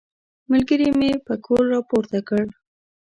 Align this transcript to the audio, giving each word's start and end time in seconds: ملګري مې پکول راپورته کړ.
ملګري 0.51 0.89
مې 0.99 1.11
پکول 1.27 1.63
راپورته 1.73 2.19
کړ. 2.27 2.45